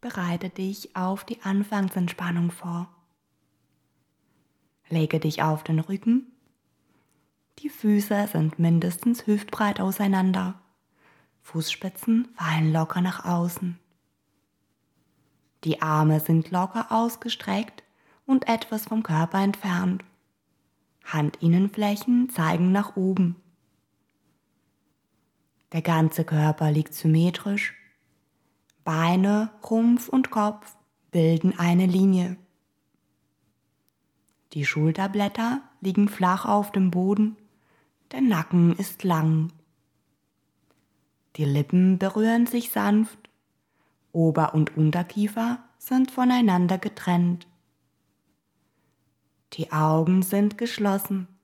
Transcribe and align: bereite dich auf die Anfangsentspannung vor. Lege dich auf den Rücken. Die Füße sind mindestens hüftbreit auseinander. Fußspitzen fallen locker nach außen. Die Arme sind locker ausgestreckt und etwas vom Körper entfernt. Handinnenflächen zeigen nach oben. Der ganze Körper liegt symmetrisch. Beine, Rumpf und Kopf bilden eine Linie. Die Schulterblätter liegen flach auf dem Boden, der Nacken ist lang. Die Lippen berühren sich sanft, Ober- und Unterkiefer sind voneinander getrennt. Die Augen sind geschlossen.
bereite 0.00 0.48
dich 0.48 0.96
auf 0.96 1.24
die 1.24 1.42
Anfangsentspannung 1.42 2.50
vor. 2.50 2.88
Lege 4.88 5.20
dich 5.20 5.42
auf 5.42 5.62
den 5.62 5.78
Rücken. 5.78 6.26
Die 7.58 7.68
Füße 7.68 8.28
sind 8.32 8.58
mindestens 8.58 9.26
hüftbreit 9.26 9.80
auseinander. 9.80 10.60
Fußspitzen 11.42 12.28
fallen 12.34 12.72
locker 12.72 13.00
nach 13.00 13.24
außen. 13.24 13.78
Die 15.64 15.82
Arme 15.82 16.20
sind 16.20 16.50
locker 16.50 16.90
ausgestreckt 16.90 17.82
und 18.26 18.48
etwas 18.48 18.86
vom 18.86 19.02
Körper 19.02 19.40
entfernt. 19.42 20.04
Handinnenflächen 21.04 22.30
zeigen 22.30 22.72
nach 22.72 22.96
oben. 22.96 23.36
Der 25.72 25.82
ganze 25.82 26.24
Körper 26.24 26.70
liegt 26.70 26.94
symmetrisch. 26.94 27.74
Beine, 28.84 29.50
Rumpf 29.68 30.08
und 30.08 30.30
Kopf 30.30 30.76
bilden 31.10 31.58
eine 31.58 31.86
Linie. 31.86 32.36
Die 34.52 34.64
Schulterblätter 34.64 35.62
liegen 35.80 36.08
flach 36.08 36.44
auf 36.44 36.72
dem 36.72 36.90
Boden, 36.90 37.36
der 38.12 38.20
Nacken 38.20 38.76
ist 38.76 39.04
lang. 39.04 39.52
Die 41.36 41.44
Lippen 41.44 41.98
berühren 41.98 42.46
sich 42.46 42.70
sanft, 42.70 43.18
Ober- 44.12 44.54
und 44.54 44.76
Unterkiefer 44.76 45.62
sind 45.78 46.10
voneinander 46.10 46.78
getrennt. 46.78 47.46
Die 49.54 49.72
Augen 49.72 50.22
sind 50.22 50.58
geschlossen. 50.58 51.28